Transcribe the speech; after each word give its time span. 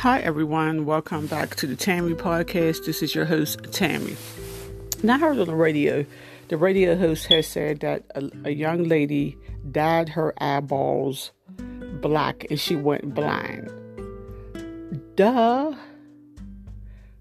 Hi, 0.00 0.20
everyone. 0.20 0.84
Welcome 0.84 1.26
back 1.26 1.54
to 1.56 1.66
the 1.66 1.74
Tammy 1.74 2.12
Podcast. 2.12 2.84
This 2.84 3.02
is 3.02 3.14
your 3.14 3.24
host, 3.24 3.72
Tammy. 3.72 4.14
Now, 5.02 5.14
I 5.14 5.18
heard 5.18 5.38
on 5.38 5.46
the 5.46 5.54
radio, 5.54 6.04
the 6.48 6.58
radio 6.58 6.96
host 6.96 7.26
has 7.28 7.46
said 7.46 7.80
that 7.80 8.04
a, 8.14 8.30
a 8.44 8.50
young 8.50 8.84
lady 8.84 9.38
dyed 9.72 10.10
her 10.10 10.34
eyeballs 10.36 11.32
black 12.02 12.46
and 12.50 12.60
she 12.60 12.76
went 12.76 13.14
blind. 13.14 13.72
Duh. 15.16 15.74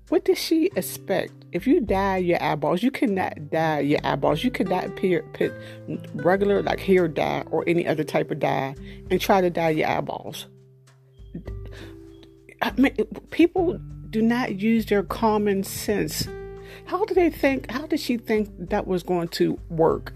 What 0.10 0.26
did 0.26 0.38
she 0.38 0.66
expect? 0.76 1.32
If 1.54 1.66
you 1.66 1.80
dye 1.80 2.18
your 2.18 2.44
eyeballs, 2.44 2.84
you 2.84 2.92
cannot 2.92 3.52
dye 3.52 3.80
your 3.80 4.02
eyeballs. 4.04 4.44
You 4.44 4.52
cannot 4.52 4.98
put 4.98 5.54
regular, 6.14 6.62
like 6.62 6.82
hair 6.82 7.07
dye 7.07 7.46
or 7.50 7.64
any 7.68 7.87
other 7.87 8.04
type 8.04 8.32
of 8.32 8.39
dye, 8.39 8.76
and 9.10 9.21
try 9.21 9.39
to 9.39 9.50
dye 9.50 9.70
your 9.70 9.87
eyeballs 9.87 10.48
I 12.65 12.71
mean, 12.78 12.96
people 13.29 13.79
do 14.10 14.24
not 14.24 14.55
use 14.55 14.87
their 14.87 15.04
common 15.04 15.64
sense. 15.64 16.28
How 16.86 17.06
do 17.06 17.14
they 17.14 17.29
think? 17.29 17.69
How 17.69 17.86
did 17.86 18.00
she 18.00 18.18
think 18.18 18.50
that 18.57 18.87
was 18.87 19.04
going 19.04 19.28
to 19.29 19.60
work? 19.69 20.14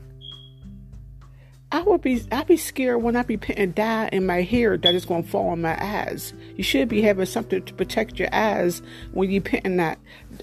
I 1.71 1.83
would 1.83 2.01
be 2.01 2.23
I'd 2.31 2.47
be 2.47 2.57
scared 2.57 3.03
when 3.03 3.15
I 3.15 3.21
be 3.21 3.37
putting 3.37 3.71
dye 3.73 4.09
in 4.11 4.25
my 4.25 4.41
hair 4.41 4.77
that 4.77 4.95
is 4.95 5.05
going 5.05 5.23
to 5.25 5.29
fall 5.29 5.49
on 5.49 5.61
my 5.61 5.77
eyes. 5.79 6.33
You 6.55 6.63
should 6.63 6.89
be 6.89 7.03
having 7.03 7.27
something 7.27 7.63
to 7.63 7.73
protect 7.75 8.17
your 8.17 8.33
eyes 8.33 8.81
when 9.11 9.29
you 9.29 9.41
putting 9.41 9.77
that 9.77 9.99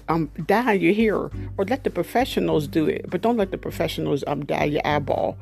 um 0.07 0.31
dye 0.45 0.75
in 0.75 0.81
your 0.81 0.93
hair, 0.93 1.15
or 1.57 1.65
let 1.65 1.83
the 1.83 1.89
professionals 1.89 2.69
do 2.69 2.85
it. 2.85 3.09
But 3.09 3.19
don't 3.19 3.35
let 3.35 3.51
the 3.51 3.57
professionals 3.57 4.23
um 4.27 4.45
dye 4.45 4.63
your 4.63 4.87
eyeball. 4.87 5.37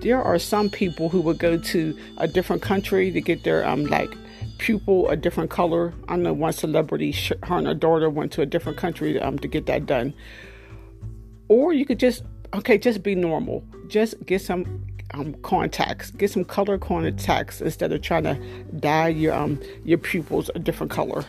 There 0.00 0.22
are 0.22 0.38
some 0.38 0.70
people 0.70 1.08
who 1.08 1.20
would 1.20 1.38
go 1.38 1.58
to 1.58 1.98
a 2.18 2.26
different 2.26 2.62
country 2.62 3.10
to 3.10 3.20
get 3.20 3.44
their 3.44 3.66
um 3.66 3.84
like 3.84 4.10
pupil 4.60 5.08
a 5.08 5.16
different 5.16 5.50
color. 5.50 5.92
I 6.08 6.16
know 6.16 6.32
one 6.32 6.52
celebrity, 6.52 7.12
her 7.12 7.56
and 7.56 7.66
her 7.66 7.74
daughter 7.74 8.08
went 8.10 8.30
to 8.32 8.42
a 8.42 8.46
different 8.46 8.78
country 8.78 9.18
um, 9.18 9.38
to 9.38 9.48
get 9.48 9.66
that 9.66 9.86
done. 9.86 10.14
Or 11.48 11.72
you 11.72 11.84
could 11.84 11.98
just, 11.98 12.22
okay, 12.54 12.78
just 12.78 13.02
be 13.02 13.14
normal. 13.14 13.64
Just 13.88 14.14
get 14.26 14.42
some 14.42 14.86
um, 15.14 15.34
contacts, 15.42 16.10
get 16.12 16.30
some 16.30 16.44
color 16.44 16.78
contacts 16.78 17.60
instead 17.60 17.90
of 17.92 18.02
trying 18.02 18.24
to 18.24 18.38
dye 18.78 19.08
your 19.08 19.34
um 19.34 19.60
your 19.84 19.98
pupils 19.98 20.50
a 20.54 20.58
different 20.58 20.92
color. 20.92 21.24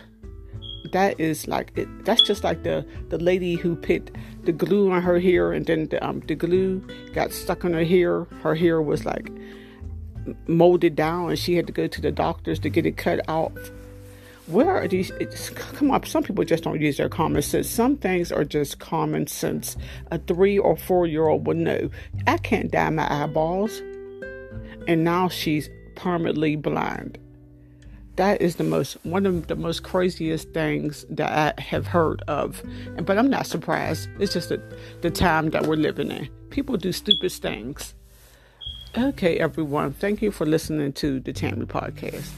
That 0.91 1.19
is 1.19 1.47
like 1.47 1.71
it, 1.75 1.87
that's 2.05 2.21
just 2.21 2.43
like 2.43 2.63
the 2.63 2.85
the 3.09 3.17
lady 3.17 3.55
who 3.55 3.75
put 3.75 4.11
the 4.43 4.51
glue 4.51 4.91
on 4.91 5.01
her 5.01 5.19
hair 5.19 5.51
and 5.51 5.65
then 5.65 5.87
the 5.87 6.03
um 6.05 6.21
the 6.21 6.35
glue 6.35 6.85
got 7.13 7.31
stuck 7.31 7.63
on 7.63 7.73
her 7.73 7.83
hair. 7.83 8.23
Her 8.41 8.55
hair 8.55 8.81
was 8.81 9.05
like 9.05 9.31
molded 10.47 10.95
down 10.95 11.29
and 11.29 11.39
she 11.39 11.55
had 11.55 11.67
to 11.67 11.73
go 11.73 11.87
to 11.87 12.01
the 12.01 12.11
doctors 12.11 12.59
to 12.59 12.69
get 12.69 12.85
it 12.85 12.97
cut 12.97 13.19
out. 13.27 13.53
Where 14.47 14.69
are 14.69 14.87
these? 14.87 15.11
come 15.51 15.91
on, 15.91 16.03
some 16.05 16.23
people 16.23 16.43
just 16.43 16.63
don't 16.63 16.81
use 16.81 16.97
their 16.97 17.09
common 17.09 17.41
sense. 17.41 17.69
Some 17.69 17.95
things 17.97 18.31
are 18.31 18.43
just 18.43 18.79
common 18.79 19.27
sense. 19.27 19.77
A 20.11 20.17
three 20.17 20.57
or 20.57 20.75
four 20.75 21.05
year 21.05 21.27
old 21.27 21.47
would 21.47 21.57
know. 21.57 21.89
I 22.27 22.37
can't 22.37 22.71
dye 22.71 22.89
my 22.89 23.23
eyeballs. 23.23 23.81
And 24.87 25.03
now 25.03 25.29
she's 25.29 25.69
permanently 25.95 26.55
blind. 26.55 27.17
That 28.21 28.39
is 28.39 28.57
the 28.57 28.63
most 28.63 28.97
one 29.01 29.25
of 29.25 29.47
the 29.47 29.55
most 29.55 29.81
craziest 29.81 30.53
things 30.53 31.07
that 31.09 31.57
I 31.57 31.59
have 31.59 31.87
heard 31.87 32.21
of. 32.27 32.61
But 33.03 33.17
I'm 33.17 33.31
not 33.31 33.47
surprised. 33.47 34.09
It's 34.19 34.31
just 34.31 34.49
the, 34.49 34.61
the 35.01 35.09
time 35.09 35.49
that 35.49 35.65
we're 35.65 35.75
living 35.75 36.11
in. 36.11 36.29
People 36.51 36.77
do 36.77 36.91
stupid 36.91 37.31
things. 37.31 37.95
Okay, 38.95 39.39
everyone. 39.39 39.93
Thank 39.93 40.21
you 40.21 40.29
for 40.29 40.45
listening 40.45 40.93
to 40.93 41.19
the 41.19 41.33
Tammy 41.33 41.65
Podcast. 41.65 42.29